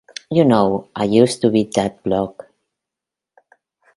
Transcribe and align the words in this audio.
You 0.31 0.45
know 0.45 0.89
I 0.95 1.03
used 1.03 1.41
to 1.41 1.51
beat 1.51 1.75
that 1.75 2.01
block. 2.01 2.47